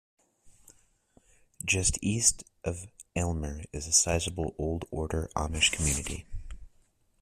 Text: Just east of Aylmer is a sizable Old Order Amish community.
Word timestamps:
Just 1.63 1.99
east 2.01 2.43
of 2.63 2.87
Aylmer 3.15 3.61
is 3.71 3.85
a 3.85 3.91
sizable 3.93 4.55
Old 4.57 4.83
Order 4.89 5.29
Amish 5.35 5.71
community. 5.71 6.25